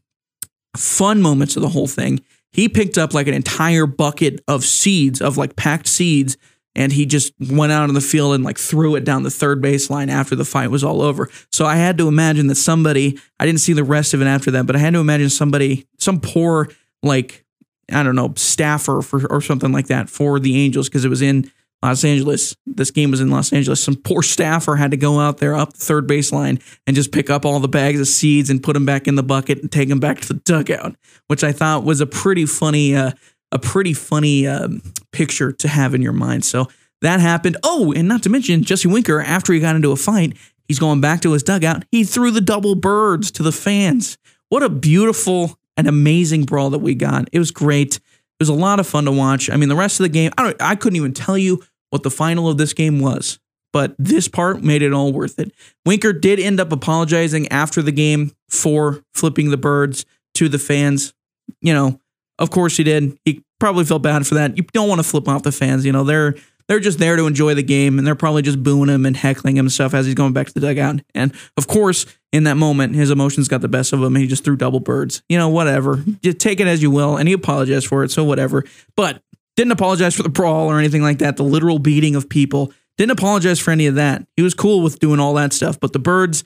[0.78, 2.22] fun moments of the whole thing.
[2.52, 6.38] He picked up like an entire bucket of seeds, of like packed seeds,
[6.76, 9.62] and he just went out on the field and like threw it down the third
[9.62, 11.30] baseline after the fight was all over.
[11.52, 14.52] So I had to imagine that somebody, I didn't see the rest of it after
[14.52, 16.70] that, but I had to imagine somebody, some poor,
[17.02, 17.46] like,
[17.92, 21.22] I don't know, staffer for, or something like that for the Angels because it was
[21.22, 21.52] in
[21.88, 22.56] Los Angeles.
[22.66, 23.82] This game was in Los Angeles.
[23.82, 27.30] Some poor staffer had to go out there up the third baseline and just pick
[27.30, 29.90] up all the bags of seeds and put them back in the bucket and take
[29.90, 30.96] them back to the dugout,
[31.28, 33.12] which I thought was a pretty funny, uh,
[33.52, 36.46] a pretty funny um, picture to have in your mind.
[36.46, 36.68] So
[37.02, 37.58] that happened.
[37.64, 40.36] Oh, and not to mention Jesse Winker, after he got into a fight,
[40.68, 41.86] He's going back to his dugout.
[41.92, 44.18] He threw the double birds to the fans.
[44.50, 47.30] What a beautiful and amazing brawl that we got.
[47.32, 47.96] It was great.
[47.98, 48.02] It
[48.40, 49.50] was a lot of fun to watch.
[49.50, 51.64] I mean, the rest of the game, I, don't, I couldn't even tell you
[51.96, 53.40] what the final of this game was,
[53.72, 55.54] but this part made it all worth it.
[55.86, 61.14] Winker did end up apologizing after the game for flipping the birds to the fans.
[61.62, 62.02] You know,
[62.38, 63.18] of course he did.
[63.24, 64.58] He probably felt bad for that.
[64.58, 65.86] You don't want to flip off the fans.
[65.86, 66.36] You know, they're
[66.68, 69.56] they're just there to enjoy the game and they're probably just booing him and heckling
[69.56, 71.00] him and stuff as he's going back to the dugout.
[71.14, 74.44] And of course, in that moment, his emotions got the best of him he just
[74.44, 75.24] threw double birds.
[75.30, 76.04] You know, whatever.
[76.22, 77.16] Just take it as you will.
[77.16, 78.66] And he apologized for it, so whatever.
[78.98, 79.22] But
[79.56, 82.74] didn't apologize for the brawl or anything like that, the literal beating of people.
[82.98, 84.26] Didn't apologize for any of that.
[84.36, 85.80] He was cool with doing all that stuff.
[85.80, 86.44] But the birds,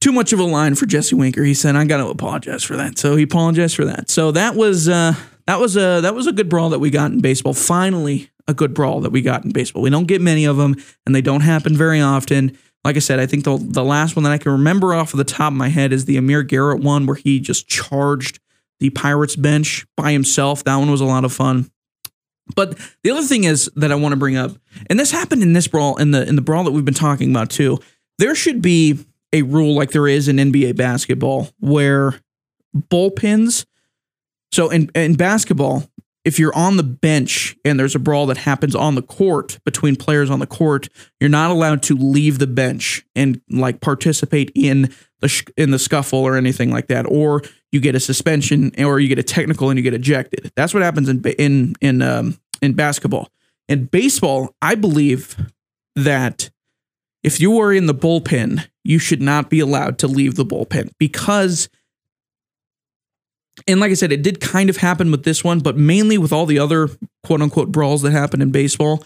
[0.00, 1.44] too much of a line for Jesse Winker.
[1.44, 2.98] He said, I gotta apologize for that.
[2.98, 4.10] So he apologized for that.
[4.10, 5.14] So that was uh
[5.46, 7.54] that was a that was a good brawl that we got in baseball.
[7.54, 9.82] Finally, a good brawl that we got in baseball.
[9.82, 12.56] We don't get many of them, and they don't happen very often.
[12.84, 15.18] Like I said, I think the the last one that I can remember off of
[15.18, 18.40] the top of my head is the Amir Garrett one where he just charged
[18.78, 20.64] the Pirates bench by himself.
[20.64, 21.70] That one was a lot of fun.
[22.54, 24.52] But the other thing is that I want to bring up,
[24.88, 27.30] and this happened in this brawl, in the in the brawl that we've been talking
[27.30, 27.78] about too.
[28.18, 28.98] There should be
[29.32, 32.20] a rule like there is in NBA basketball where
[32.76, 33.64] bullpens.
[34.52, 35.90] So in in basketball,
[36.24, 39.96] if you're on the bench and there's a brawl that happens on the court between
[39.96, 40.88] players on the court,
[41.20, 45.78] you're not allowed to leave the bench and like participate in the sh- in the
[45.78, 49.70] scuffle or anything like that, or you get a suspension or you get a technical
[49.70, 50.50] and you get ejected.
[50.56, 53.28] That's what happens in in in um, in basketball.
[53.68, 55.36] In baseball, I believe
[55.94, 56.50] that
[57.22, 60.90] if you are in the bullpen, you should not be allowed to leave the bullpen
[60.98, 61.68] because
[63.66, 66.32] and like I said, it did kind of happen with this one, but mainly with
[66.32, 66.88] all the other
[67.24, 69.04] quote unquote brawls that happen in baseball.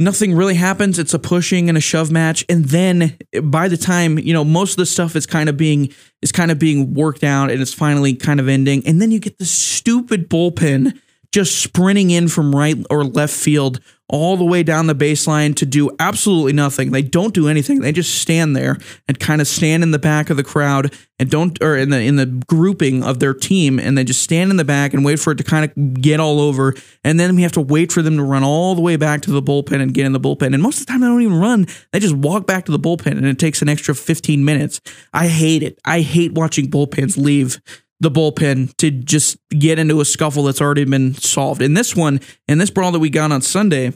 [0.00, 0.98] Nothing really happens.
[0.98, 4.72] It's a pushing and a shove match, and then by the time you know most
[4.72, 7.74] of the stuff is kind of being is kind of being worked out, and it's
[7.74, 10.98] finally kind of ending, and then you get the stupid bullpen
[11.32, 15.66] just sprinting in from right or left field all the way down the baseline to
[15.66, 16.92] do absolutely nothing.
[16.92, 17.80] They don't do anything.
[17.80, 21.30] They just stand there and kind of stand in the back of the crowd and
[21.30, 24.56] don't or in the in the grouping of their team and they just stand in
[24.56, 27.42] the back and wait for it to kind of get all over and then we
[27.42, 29.92] have to wait for them to run all the way back to the bullpen and
[29.92, 30.54] get in the bullpen.
[30.54, 31.66] And most of the time they don't even run.
[31.92, 34.80] They just walk back to the bullpen and it takes an extra 15 minutes.
[35.12, 35.78] I hate it.
[35.84, 37.60] I hate watching bullpens leave
[38.00, 41.62] the bullpen to just get into a scuffle that's already been solved.
[41.62, 43.92] In this one, in this brawl that we got on Sunday,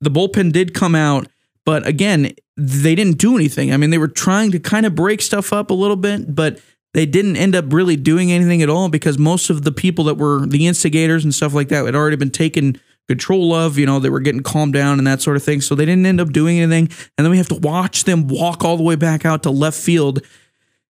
[0.00, 1.28] the bullpen did come out,
[1.64, 3.72] but again, they didn't do anything.
[3.72, 6.60] I mean, they were trying to kind of break stuff up a little bit, but
[6.94, 10.14] they didn't end up really doing anything at all because most of the people that
[10.14, 13.78] were the instigators and stuff like that had already been taken control of.
[13.78, 15.60] You know, they were getting calmed down and that sort of thing.
[15.60, 16.88] So they didn't end up doing anything.
[17.16, 19.78] And then we have to watch them walk all the way back out to left
[19.78, 20.20] field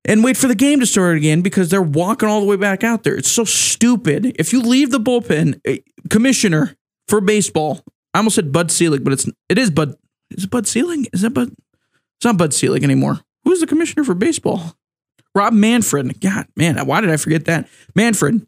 [0.04, 2.82] and wait for the game to start again because they're walking all the way back
[2.82, 3.14] out there.
[3.14, 4.36] It's so stupid.
[4.38, 5.78] If you leave the bullpen, eh,
[6.10, 6.76] commissioner
[7.08, 7.82] for baseball,
[8.14, 9.94] I almost said Bud Selig, but it's it is Bud.
[10.30, 11.08] Is it Bud Selig?
[11.12, 11.48] Is that Bud?
[11.50, 13.20] It's not Bud Selig anymore.
[13.44, 14.76] Who's the commissioner for baseball?
[15.34, 16.20] Rob Manfred.
[16.20, 17.68] God, man, why did I forget that?
[17.94, 18.46] Manfred,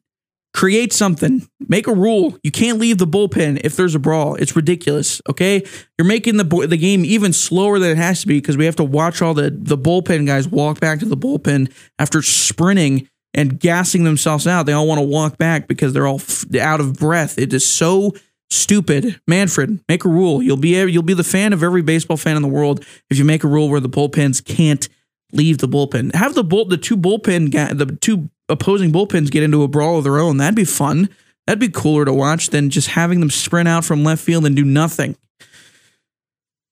[0.55, 2.39] create something, make a rule.
[2.43, 4.37] You can't leave the bullpen if there's a brawl.
[4.37, 5.21] It's ridiculous.
[5.29, 5.65] Okay,
[5.99, 8.77] you're making the the game even slower than it has to be because we have
[8.77, 13.59] to watch all the the bullpen guys walk back to the bullpen after sprinting and
[13.59, 14.65] gassing themselves out.
[14.65, 17.37] They all want to walk back because they're all f- out of breath.
[17.37, 18.13] It is so
[18.49, 19.21] stupid.
[19.27, 20.41] Manfred, make a rule.
[20.41, 23.25] You'll be you'll be the fan of every baseball fan in the world if you
[23.25, 24.89] make a rule where the bullpens can't
[25.33, 26.15] leave the bullpen.
[26.15, 29.99] Have the bull the two bullpen ga- the two opposing bullpens get into a brawl
[29.99, 30.37] of their own.
[30.37, 31.09] That'd be fun.
[31.47, 34.57] That'd be cooler to watch than just having them sprint out from left field and
[34.57, 35.17] do nothing.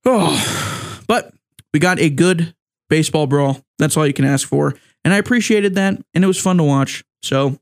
[0.05, 1.33] Oh, but
[1.73, 2.55] we got a good
[2.89, 3.61] baseball brawl.
[3.79, 4.75] That's all you can ask for.
[5.05, 6.01] And I appreciated that.
[6.15, 7.05] And it was fun to watch.
[7.23, 7.59] So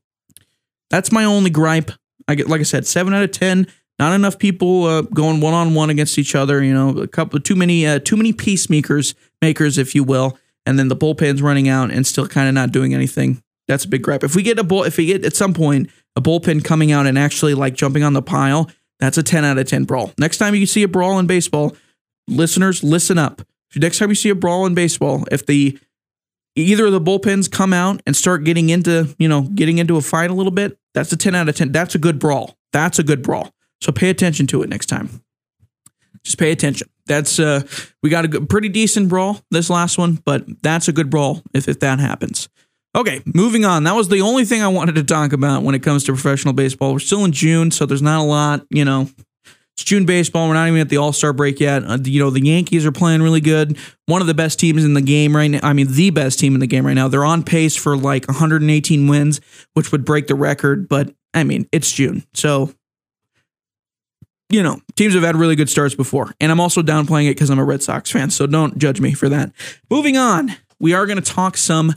[0.89, 1.91] that's my only gripe.
[2.27, 3.67] I get, like I said, seven out of 10.
[3.99, 6.63] Not enough people uh, going one on one against each other.
[6.63, 10.37] You know, a couple too many, uh, too many peacemakers, makers, if you will.
[10.65, 13.41] And then the bullpen's running out and still kind of not doing anything.
[13.71, 14.25] That's a big gripe.
[14.25, 17.07] If we get a bull, if we get at some point a bullpen coming out
[17.07, 20.11] and actually like jumping on the pile, that's a 10 out of 10 brawl.
[20.17, 21.77] Next time you see a brawl in baseball,
[22.27, 23.41] listeners, listen up.
[23.73, 25.79] Next time you see a brawl in baseball, if the
[26.57, 30.01] either of the bullpens come out and start getting into, you know, getting into a
[30.01, 31.71] fight a little bit, that's a 10 out of 10.
[31.71, 32.57] That's a good brawl.
[32.73, 33.53] That's a good brawl.
[33.79, 35.23] So pay attention to it next time.
[36.25, 36.89] Just pay attention.
[37.05, 37.61] That's uh
[38.03, 41.41] we got a good, pretty decent brawl this last one, but that's a good brawl
[41.53, 42.49] if if that happens.
[42.95, 43.85] Okay, moving on.
[43.85, 46.53] That was the only thing I wanted to talk about when it comes to professional
[46.53, 46.91] baseball.
[46.91, 49.09] We're still in June, so there's not a lot, you know,
[49.75, 50.49] It's June baseball.
[50.49, 51.83] We're not even at the All Star break yet.
[51.85, 53.77] Uh, you know, the Yankees are playing really good.
[54.07, 55.61] One of the best teams in the game right now.
[55.63, 57.07] I mean, the best team in the game right now.
[57.07, 59.39] They're on pace for like 118 wins,
[59.73, 60.89] which would break the record.
[60.89, 62.23] But I mean, it's June.
[62.33, 62.73] So,
[64.49, 66.35] you know, teams have had really good starts before.
[66.41, 68.31] And I'm also downplaying it because I'm a Red Sox fan.
[68.31, 69.53] So don't judge me for that.
[69.89, 71.93] Moving on, we are going to talk some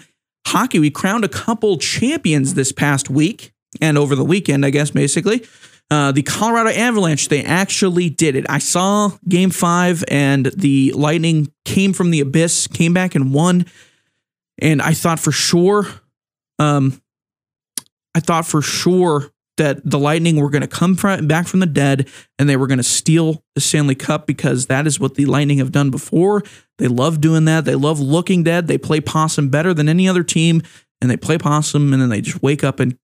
[0.46, 0.78] hockey.
[0.78, 5.46] We crowned a couple champions this past week and over the weekend, I guess, basically.
[5.90, 8.46] Uh, the Colorado Avalanche, they actually did it.
[8.48, 13.66] I saw game five, and the Lightning came from the abyss, came back and won.
[14.59, 15.87] And I thought for sure,
[16.59, 17.00] um,
[18.14, 21.66] I thought for sure that the Lightning were going to come from, back from the
[21.66, 25.26] dead and they were going to steal the Stanley Cup because that is what the
[25.26, 26.42] Lightning have done before.
[26.78, 27.64] They love doing that.
[27.64, 28.66] They love looking dead.
[28.66, 30.62] They play possum better than any other team
[31.00, 32.98] and they play possum and then they just wake up and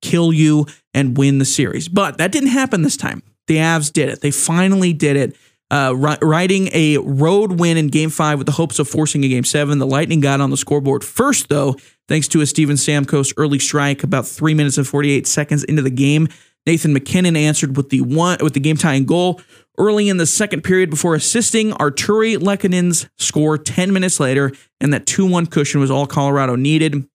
[0.00, 1.88] kill you and win the series.
[1.88, 3.22] But that didn't happen this time.
[3.46, 4.20] The Avs did it.
[4.20, 5.36] They finally did it.
[5.72, 9.42] Uh, riding a road win in game five with the hopes of forcing a game
[9.42, 9.78] seven.
[9.78, 11.76] The Lightning got on the scoreboard first, though,
[12.08, 15.88] thanks to a Steven Stamkos early strike about three minutes and 48 seconds into the
[15.88, 16.28] game.
[16.66, 19.40] Nathan MacKinnon answered with the one with the game tying goal
[19.78, 25.06] early in the second period before assisting Artturi Lehkonen's score 10 minutes later, and that
[25.06, 26.92] 2 1 cushion was all Colorado needed.
[26.92, 27.08] And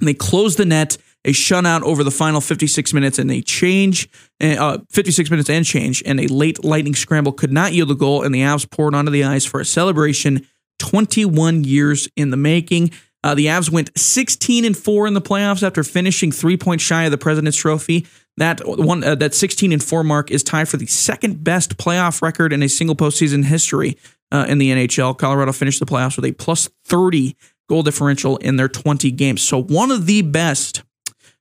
[0.00, 4.08] they closed the net a shutout over the final 56 minutes and a change,
[4.40, 8.22] uh, 56 minutes and change, and a late lightning scramble could not yield a goal,
[8.22, 10.46] and the Avs poured onto the ice for a celebration
[10.78, 12.90] 21 years in the making.
[13.22, 17.04] Uh, the Avs went 16 and 4 in the playoffs after finishing three points shy
[17.04, 18.06] of the President's Trophy.
[18.38, 22.22] That one, uh, that 16 and 4 mark is tied for the second best playoff
[22.22, 23.98] record in a single postseason history
[24.32, 25.18] uh, in the NHL.
[25.18, 27.36] Colorado finished the playoffs with a plus 30
[27.68, 29.42] goal differential in their 20 games.
[29.42, 30.82] So one of the best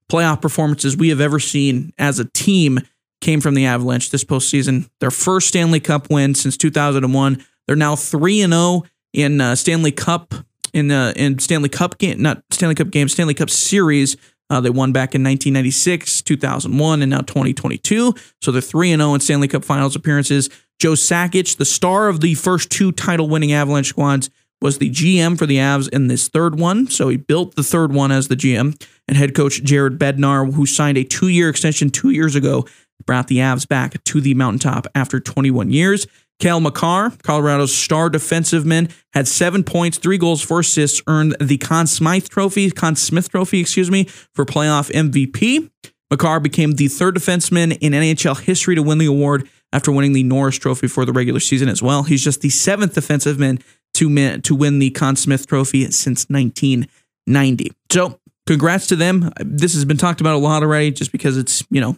[0.10, 2.80] playoff performances we have ever seen as a team
[3.22, 4.90] came from the Avalanche this postseason.
[5.00, 7.46] Their first Stanley Cup win since 2001.
[7.68, 10.34] They're now 3 and 0 in uh, Stanley Cup
[10.74, 14.18] in uh, in Stanley Cup game, not Stanley Cup game, Stanley Cup series.
[14.52, 18.16] Uh, they won back in 1996, 2001, and now 2022.
[18.42, 20.50] So they're 3 0 in Stanley Cup finals appearances.
[20.80, 24.30] Joe Sakic, the star of the first two title winning Avalanche squads,
[24.62, 26.88] was the GM for the Avs in this third one.
[26.88, 28.82] So he built the third one as the GM.
[29.08, 32.66] And head coach Jared Bednar, who signed a two year extension two years ago,
[33.06, 36.08] brought the Avs back to the mountaintop after 21 years.
[36.40, 41.58] Cale Makar, Colorado's star defensive man, had seven points, three goals, four assists, earned the
[41.58, 45.70] Conn Smythe Trophy, Conn Smith Trophy, excuse me, for playoff MVP.
[46.10, 50.24] Makar became the third defenseman in NHL history to win the award after winning the
[50.24, 52.04] Norris Trophy for the regular season as well.
[52.04, 53.60] He's just the seventh defensive man
[54.00, 57.72] to, to win the Conn Smythe Trophy since 1990.
[57.92, 59.32] So, congrats to them.
[59.40, 61.98] This has been talked about a lot already just because it's, you know,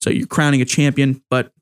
[0.00, 1.52] so you're crowning a champion, but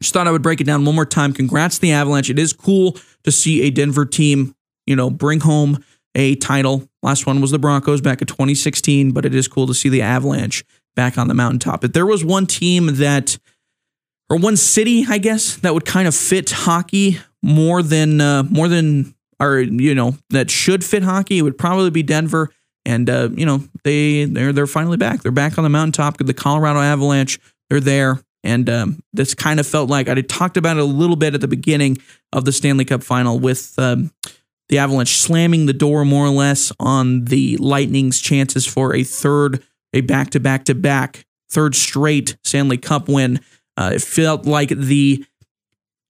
[0.00, 1.32] just thought I would break it down one more time.
[1.32, 2.30] Congrats to the Avalanche.
[2.30, 4.54] It is cool to see a Denver team,
[4.86, 6.88] you know, bring home a title.
[7.02, 10.02] Last one was the Broncos back in 2016, but it is cool to see the
[10.02, 10.64] Avalanche
[10.96, 11.84] back on the mountaintop.
[11.84, 13.38] If there was one team that,
[14.30, 18.68] or one city, I guess, that would kind of fit hockey more than uh, more
[18.68, 22.50] than or you know that should fit hockey, it would probably be Denver.
[22.84, 25.22] And uh, you know they they're they're finally back.
[25.22, 26.18] They're back on the mountaintop.
[26.18, 27.38] The Colorado Avalanche.
[27.68, 28.22] They're there.
[28.44, 31.40] And um, this kind of felt like I talked about it a little bit at
[31.40, 31.98] the beginning
[32.32, 34.10] of the Stanley Cup final with um,
[34.68, 39.62] the Avalanche slamming the door more or less on the Lightning's chances for a third,
[39.92, 43.40] a back to back to back, third straight Stanley Cup win.
[43.76, 45.24] Uh, it felt like the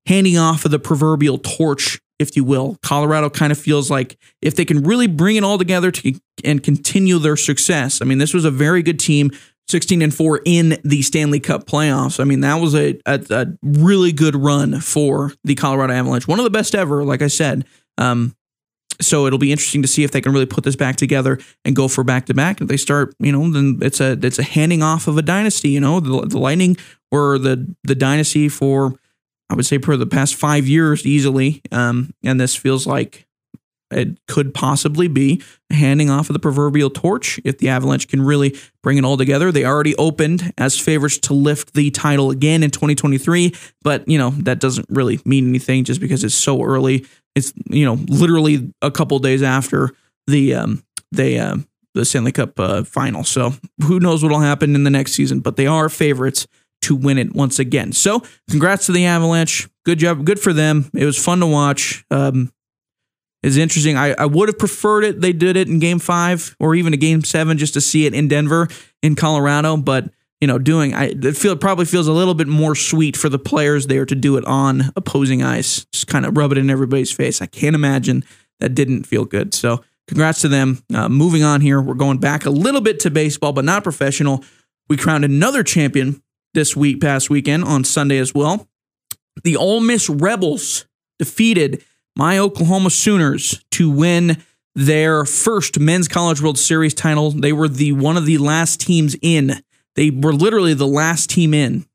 [0.08, 2.78] handing off of the proverbial torch, if you will.
[2.82, 6.62] Colorado kind of feels like if they can really bring it all together to, and
[6.62, 8.00] continue their success.
[8.00, 9.30] I mean, this was a very good team,
[9.68, 12.18] 16 and 4 in the Stanley Cup playoffs.
[12.18, 16.26] I mean, that was a, a, a really good run for the Colorado Avalanche.
[16.26, 17.66] One of the best ever, like I said.
[17.98, 18.34] Um,
[19.00, 21.76] so it'll be interesting to see if they can really put this back together and
[21.76, 22.62] go for back to back.
[22.62, 25.68] If they start, you know, then it's a it's a handing off of a dynasty.
[25.68, 26.76] You know, the, the Lightning
[27.12, 28.94] were the the dynasty for
[29.50, 31.62] I would say, for the past five years easily.
[31.72, 33.26] Um, and this feels like
[33.90, 38.56] it could possibly be handing off of the proverbial torch if the Avalanche can really
[38.82, 39.50] bring it all together.
[39.50, 44.30] They already opened as favorites to lift the title again in 2023, but you know
[44.30, 47.06] that doesn't really mean anything just because it's so early.
[47.34, 49.90] It's you know literally a couple days after
[50.26, 51.56] the um, they uh,
[51.94, 53.24] the Stanley Cup uh, final.
[53.24, 55.40] So who knows what'll happen in the next season?
[55.40, 56.46] But they are favorites
[56.82, 57.92] to win it once again.
[57.92, 59.68] So, congrats to the Avalanche.
[59.84, 60.24] Good job.
[60.24, 60.90] Good for them.
[60.94, 62.04] It was fun to watch.
[62.10, 62.52] Um,
[63.42, 63.96] it's interesting.
[63.96, 65.20] I, I would have preferred it.
[65.20, 68.14] They did it in game five or even a game seven just to see it
[68.14, 68.68] in Denver,
[69.02, 69.76] in Colorado.
[69.76, 70.10] But
[70.40, 70.94] you know, doing.
[70.94, 74.06] I it feel it probably feels a little bit more sweet for the players there
[74.06, 77.42] to do it on opposing ice, just kind of rub it in everybody's face.
[77.42, 78.24] I can't imagine
[78.60, 79.54] that didn't feel good.
[79.54, 80.82] So, congrats to them.
[80.94, 84.44] Uh, moving on here, we're going back a little bit to baseball, but not professional.
[84.88, 86.22] We crowned another champion
[86.54, 88.68] this week, past weekend on Sunday as well.
[89.44, 90.86] The Ole Miss Rebels
[91.18, 91.84] defeated
[92.16, 94.42] my Oklahoma Sooners to win
[94.74, 97.30] their first men's college world series title.
[97.30, 99.62] They were the one of the last teams in.
[99.94, 101.86] They were literally the last team in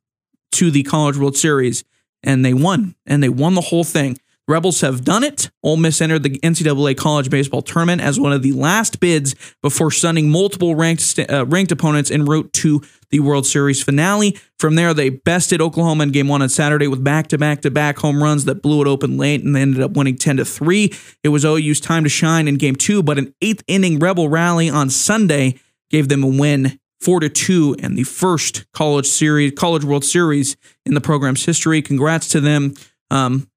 [0.54, 1.84] to the college world series
[2.24, 5.50] and they won and they won the whole thing Rebels have done it.
[5.64, 9.90] Ole Miss entered the NCAA college baseball tournament as one of the last bids before
[9.90, 14.38] stunning multiple ranked uh, ranked opponents en route to the World Series finale.
[14.60, 17.72] From there, they bested Oklahoma in Game One on Saturday with back to back to
[17.72, 20.46] back home runs that blew it open late, and they ended up winning ten to
[20.46, 20.92] three.
[21.24, 24.70] It was OU's time to shine in Game Two, but an eighth inning Rebel rally
[24.70, 29.84] on Sunday gave them a win four to two and the first college series, college
[29.84, 31.82] World Series in the program's history.
[31.82, 32.74] Congrats to them.
[33.12, 33.48] Um,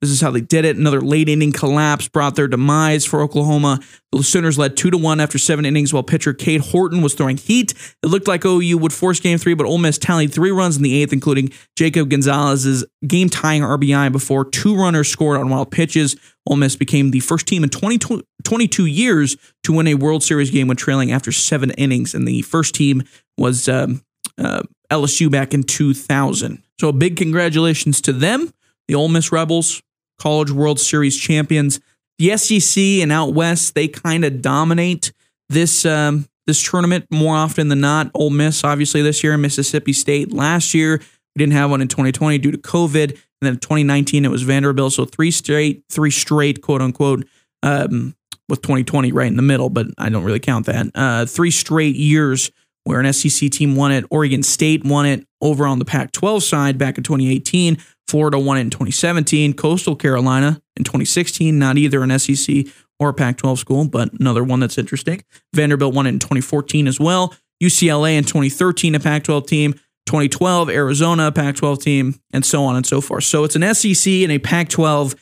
[0.00, 0.76] this is how they did it.
[0.76, 3.80] Another late inning collapse brought their demise for Oklahoma.
[4.12, 7.36] The Sooners led two to one after seven innings, while pitcher Cade Horton was throwing
[7.36, 7.74] heat.
[8.02, 10.82] It looked like OU would force Game Three, but Ole Miss tallied three runs in
[10.82, 16.16] the eighth, including Jacob Gonzalez's game tying RBI before two runners scored on wild pitches.
[16.46, 20.50] Ole Miss became the first team in 20, 22 years to win a World Series
[20.50, 23.02] game when trailing after seven innings, and the first team
[23.36, 24.02] was um,
[24.38, 26.62] uh, LSU back in 2000.
[26.80, 28.52] So, a big congratulations to them,
[28.86, 29.82] the Ole Miss Rebels
[30.18, 31.80] College World Series champions.
[32.18, 35.12] The SEC and out west, they kind of dominate
[35.48, 38.10] this um, this tournament more often than not.
[38.14, 40.98] Ole Miss, obviously, this year, Mississippi State last year.
[40.98, 43.10] We didn't have one in 2020 due to COVID.
[43.10, 44.94] And then 2019, it was Vanderbilt.
[44.94, 47.26] So three straight, three straight, quote unquote,
[47.62, 48.16] um,
[48.48, 50.86] with 2020 right in the middle, but I don't really count that.
[50.94, 52.50] Uh, three straight years
[52.84, 54.04] where an SEC team won it.
[54.10, 57.76] Oregon State won it over on the Pac 12 side back in 2018.
[58.08, 59.52] Florida won it in 2017.
[59.52, 62.66] Coastal Carolina in 2016, not either an SEC
[62.98, 65.22] or a Pac 12 school, but another one that's interesting.
[65.54, 67.34] Vanderbilt won it in 2014 as well.
[67.62, 69.74] UCLA in 2013, a Pac 12 team.
[70.06, 73.24] 2012, Arizona, Pac 12 team, and so on and so forth.
[73.24, 75.14] So it's an SEC and a Pac 12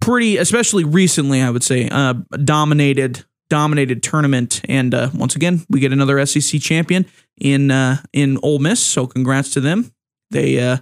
[0.00, 4.60] pretty, especially recently, I would say, uh, dominated dominated tournament.
[4.68, 7.06] And uh, once again, we get another SEC champion
[7.40, 8.82] in uh, in Ole Miss.
[8.82, 9.92] So congrats to them.
[10.30, 10.78] They uh,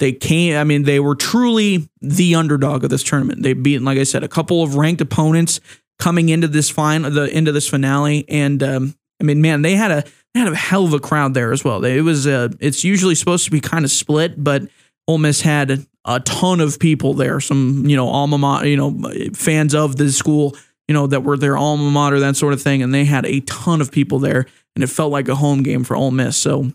[0.00, 0.56] they came.
[0.56, 3.42] I mean, they were truly the underdog of this tournament.
[3.42, 5.60] They beat, like I said, a couple of ranked opponents
[5.98, 8.24] coming into this final, the into this finale.
[8.28, 11.34] And um, I mean, man, they had a they had a hell of a crowd
[11.34, 11.84] there as well.
[11.84, 14.62] It was uh, it's usually supposed to be kind of split, but
[15.06, 17.38] Ole Miss had a, a ton of people there.
[17.38, 20.56] Some you know alma mater, you know fans of the school,
[20.88, 23.40] you know that were their alma mater, that sort of thing, and they had a
[23.40, 26.38] ton of people there, and it felt like a home game for Ole Miss.
[26.38, 26.72] So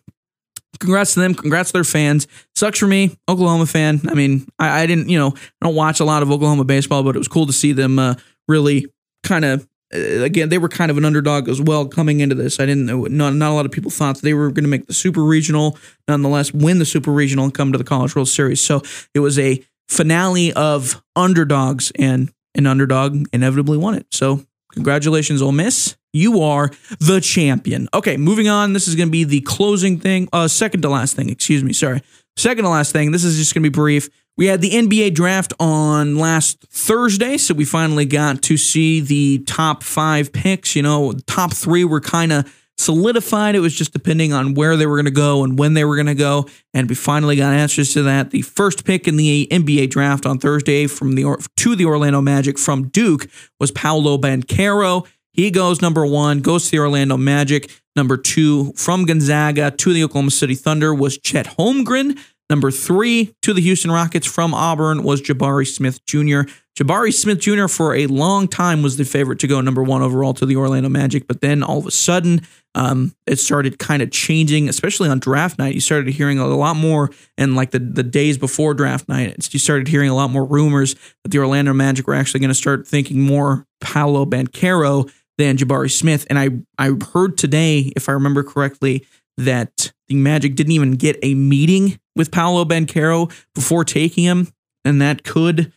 [0.79, 1.33] congrats to them.
[1.33, 2.27] Congrats to their fans.
[2.55, 4.01] Sucks for me, Oklahoma fan.
[4.07, 7.03] I mean, I, I didn't, you know, I don't watch a lot of Oklahoma baseball,
[7.03, 8.15] but it was cool to see them uh,
[8.47, 8.87] really
[9.23, 9.67] kind of.
[9.93, 12.59] Uh, again, they were kind of an underdog as well coming into this.
[12.59, 14.87] I didn't know, not, not a lot of people thought they were going to make
[14.87, 18.61] the Super Regional, nonetheless, win the Super Regional and come to the College World Series.
[18.61, 18.81] So
[19.13, 24.07] it was a finale of underdogs, and an underdog inevitably won it.
[24.11, 27.89] So congratulations, Ole Miss you are the champion.
[27.93, 28.71] Okay, moving on.
[28.73, 30.29] This is going to be the closing thing.
[30.31, 31.29] Uh, second to last thing.
[31.29, 31.73] Excuse me.
[31.73, 32.01] Sorry.
[32.37, 33.11] Second to last thing.
[33.11, 34.09] This is just going to be brief.
[34.37, 39.39] We had the NBA draft on last Thursday, so we finally got to see the
[39.39, 40.75] top five picks.
[40.75, 43.55] You know, top three were kind of solidified.
[43.55, 45.95] It was just depending on where they were going to go and when they were
[45.95, 48.31] going to go, and we finally got answers to that.
[48.31, 52.57] The first pick in the NBA draft on Thursday from the to the Orlando Magic
[52.57, 53.27] from Duke
[53.59, 55.07] was Paolo Banchero.
[55.35, 57.69] He goes number one, goes to the Orlando Magic.
[57.95, 62.17] Number two, from Gonzaga to the Oklahoma City Thunder was Chet Holmgren.
[62.49, 66.41] Number three to the Houston Rockets from Auburn was Jabari Smith Jr.
[66.77, 67.67] Jabari Smith Jr.
[67.67, 70.89] for a long time was the favorite to go number one overall to the Orlando
[70.89, 72.41] Magic, but then all of a sudden
[72.75, 75.73] um, it started kind of changing, especially on draft night.
[75.73, 79.59] You started hearing a lot more, and like the, the days before draft night, you
[79.59, 82.87] started hearing a lot more rumors that the Orlando Magic were actually going to start
[82.87, 86.25] thinking more Paolo Banchero than Jabari Smith.
[86.29, 89.05] And I, I heard today, if I remember correctly,
[89.37, 94.47] that the Magic didn't even get a meeting with Paolo Banchero before taking him.
[94.85, 95.71] And that could,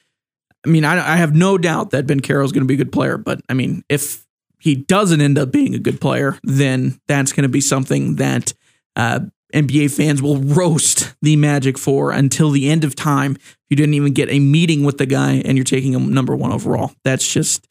[0.65, 2.93] I mean, I, I have no doubt that Banchero is going to be a good
[2.93, 3.17] player.
[3.17, 4.25] But I mean, if
[4.61, 8.53] he doesn't end up being a good player, then that's going to be something that
[8.97, 9.21] uh,
[9.55, 13.37] NBA fans will roast the Magic for until the end of time.
[13.71, 16.53] You didn't even get a meeting with the guy and you're taking him number one
[16.53, 16.93] overall.
[17.05, 17.67] That's just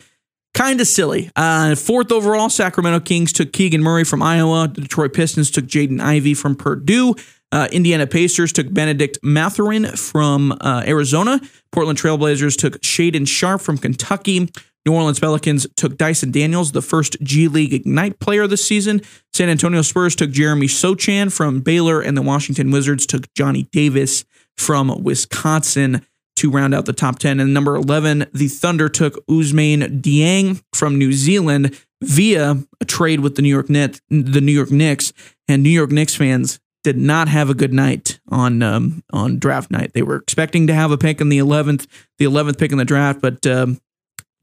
[0.54, 1.30] kind of silly.
[1.36, 4.68] Uh, fourth overall, Sacramento Kings took Keegan Murray from Iowa.
[4.68, 7.16] The Detroit Pistons took Jaden Ivey from Purdue.
[7.52, 11.39] Uh, Indiana Pacers took Benedict Mathurin from uh, Arizona.
[11.72, 14.50] Portland Trailblazers took Shaedon Sharp from Kentucky.
[14.86, 19.02] New Orleans Pelicans took Dyson Daniels, the first G League Ignite player this season.
[19.34, 24.24] San Antonio Spurs took Jeremy Sochan from Baylor, and the Washington Wizards took Johnny Davis
[24.58, 26.06] from Wisconsin
[26.38, 27.39] to round out the top 10.
[27.39, 33.35] And number 11, the Thunder took Ousmane Dieng from New Zealand via a trade with
[33.35, 35.13] the New York Net, the New York Knicks.
[35.47, 39.71] And New York Knicks fans did not have a good night on um, on draft
[39.71, 39.93] night.
[39.93, 42.85] They were expecting to have a pick in the 11th, the 11th pick in the
[42.85, 43.79] draft, but um,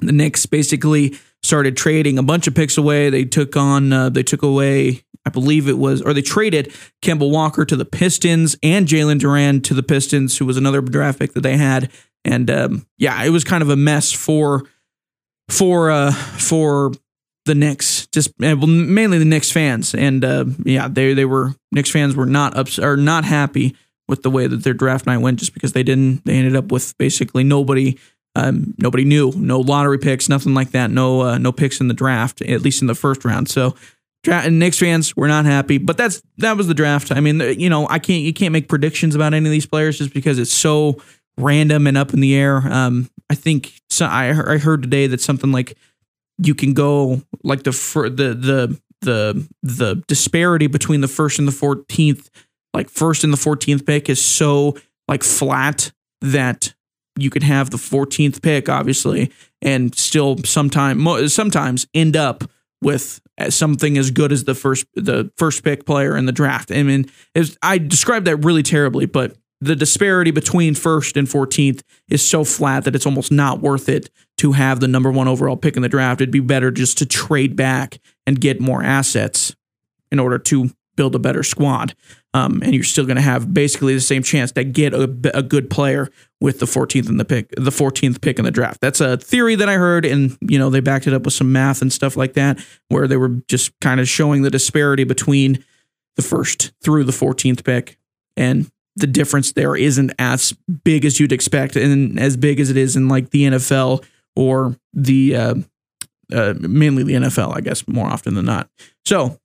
[0.00, 3.10] the Knicks basically started trading a bunch of picks away.
[3.10, 7.30] They took on, uh, they took away, I believe it was, or they traded Kemba
[7.30, 11.34] Walker to the Pistons and Jalen Duren to the Pistons, who was another draft pick
[11.34, 11.90] that they had.
[12.24, 14.64] And um, yeah, it was kind of a mess for
[15.50, 16.92] for uh, for
[17.44, 19.94] the Knicks, just well, mainly the Knicks fans.
[19.94, 23.76] And uh, yeah, they they were Knicks fans were not ups or not happy
[24.08, 26.24] with the way that their draft night went, just because they didn't.
[26.24, 27.98] They ended up with basically nobody
[28.36, 31.94] um, nobody knew, no lottery picks, nothing like that, no uh, no picks in the
[31.94, 33.48] draft, at least in the first round.
[33.48, 33.74] So,
[34.26, 37.12] and Knicks fans were not happy, but that's that was the draft.
[37.12, 39.98] I mean, you know, I can't you can't make predictions about any of these players
[39.98, 41.00] just because it's so
[41.38, 42.56] random and up in the air.
[42.56, 45.76] Um, I think so, I I heard today that something like
[46.38, 51.52] you can go like the the the the the disparity between the first and the
[51.52, 52.30] fourteenth,
[52.72, 54.76] like first and the fourteenth pick, is so
[55.06, 56.73] like flat that
[57.18, 59.30] you could have the 14th pick, obviously,
[59.62, 62.44] and still sometime sometimes end up
[62.82, 66.70] with uh, something as good as the first the first pick player in the draft.
[66.70, 71.82] I mean, was, I described that really terribly, but the disparity between first and 14th
[72.08, 75.56] is so flat that it's almost not worth it to have the number one overall
[75.56, 76.20] pick in the draft.
[76.20, 79.54] It'd be better just to trade back and get more assets
[80.12, 81.94] in order to build a better squad.
[82.34, 85.42] Um, and you're still going to have basically the same chance to get a, a
[85.42, 86.10] good player
[86.40, 88.80] with the 14th in the pick, the 14th pick in the draft.
[88.80, 91.52] That's a theory that I heard, and you know they backed it up with some
[91.52, 92.58] math and stuff like that,
[92.88, 95.64] where they were just kind of showing the disparity between
[96.16, 97.98] the first through the 14th pick,
[98.36, 102.76] and the difference there isn't as big as you'd expect, and as big as it
[102.76, 104.04] is in like the NFL
[104.34, 105.54] or the uh,
[106.32, 108.68] uh, mainly the NFL, I guess, more often than not.
[109.04, 109.38] So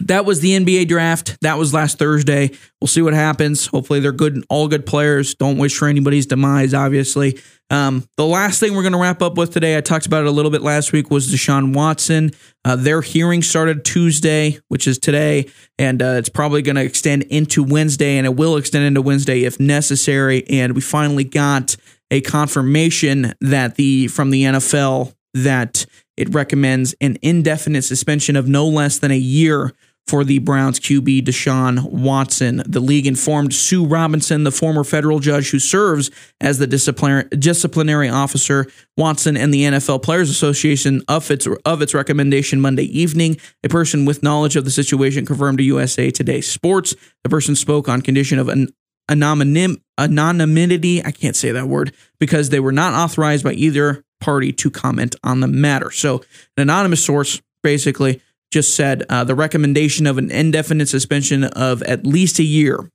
[0.00, 1.38] that was the NBA draft.
[1.42, 2.50] That was last Thursday.
[2.80, 3.66] We'll see what happens.
[3.66, 5.34] Hopefully, they're good, all good players.
[5.34, 7.38] Don't wish for anybody's demise, obviously.
[7.70, 10.26] Um, the last thing we're going to wrap up with today, I talked about it
[10.26, 12.32] a little bit last week, was Deshaun Watson.
[12.64, 15.48] Uh, their hearing started Tuesday, which is today,
[15.78, 19.44] and uh, it's probably going to extend into Wednesday, and it will extend into Wednesday
[19.44, 20.44] if necessary.
[20.48, 21.76] And we finally got
[22.10, 25.86] a confirmation that the from the NFL that
[26.16, 29.72] it recommends an indefinite suspension of no less than a year
[30.06, 32.62] for the Browns QB Deshaun Watson.
[32.66, 38.66] The league informed Sue Robinson, the former federal judge who serves as the disciplinary officer,
[38.96, 43.36] Watson and the NFL Players Association of its of its recommendation Monday evening.
[43.62, 46.94] A person with knowledge of the situation confirmed to USA Today Sports.
[47.22, 48.68] The person spoke on condition of an
[49.08, 51.04] anonym, anonymity.
[51.04, 55.14] I can't say that word because they were not authorized by either party to comment
[55.22, 55.90] on the matter.
[55.90, 56.18] So,
[56.56, 62.06] an anonymous source basically just said uh, the recommendation of an indefinite suspension of at
[62.06, 62.90] least a year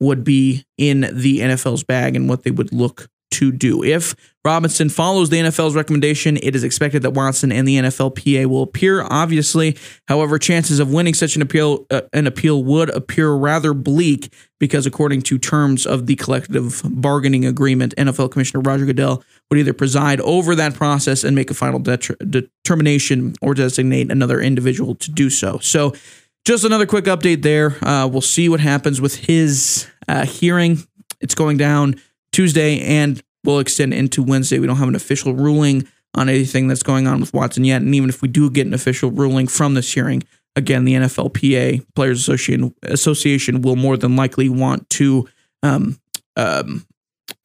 [0.00, 3.82] would be in the NFL's bag and what they would look to do.
[3.82, 4.14] If
[4.44, 9.02] Robinson follows the NFL's recommendation, it is expected that Watson and the NFLPA will appear.
[9.02, 14.32] Obviously, however, chances of winning such an appeal uh, an appeal would appear rather bleak
[14.60, 19.72] because, according to terms of the collective bargaining agreement, NFL Commissioner Roger Goodell would either
[19.72, 25.30] preside over that process and make a final determination or designate another individual to do
[25.30, 25.58] so.
[25.58, 25.94] So.
[26.44, 27.76] Just another quick update there.
[27.84, 30.78] Uh, we'll see what happens with his uh, hearing.
[31.20, 32.00] It's going down
[32.36, 34.58] Tuesday and will extend into Wednesday.
[34.58, 37.80] We don't have an official ruling on anything that's going on with Watson yet.
[37.80, 40.22] And even if we do get an official ruling from this hearing,
[40.54, 45.26] again, the NFLPA Players Association Association will more than likely want to
[45.62, 45.98] um,
[46.36, 46.86] um,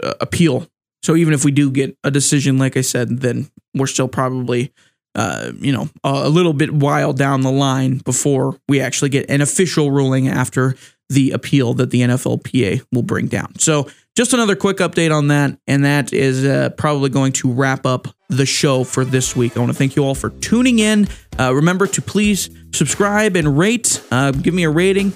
[0.04, 0.68] uh, appeal.
[1.04, 4.74] So even if we do get a decision, like I said, then we're still probably
[5.16, 9.30] uh, you know a, a little bit while down the line before we actually get
[9.30, 10.76] an official ruling after
[11.10, 13.58] the appeal that the NFLPA will bring down.
[13.58, 17.86] So just another quick update on that, and that is uh, probably going to wrap
[17.86, 19.56] up the show for this week.
[19.56, 21.08] I want to thank you all for tuning in.
[21.40, 24.02] Uh, remember to please subscribe and rate.
[24.12, 25.12] Uh, give me a rating,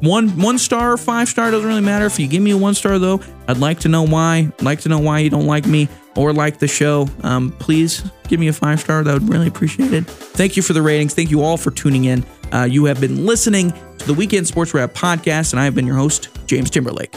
[0.00, 2.06] one one star five star doesn't really matter.
[2.06, 4.50] If you give me a one star though, I'd like to know why.
[4.58, 7.08] I'd like to know why you don't like me or like the show.
[7.22, 9.04] Um, please give me a five star.
[9.04, 10.06] That would really appreciate it.
[10.06, 11.14] Thank you for the ratings.
[11.14, 12.24] Thank you all for tuning in.
[12.52, 15.86] Uh, you have been listening to the Weekend Sports Wrap podcast, and I have been
[15.86, 17.14] your host, James Timberlake.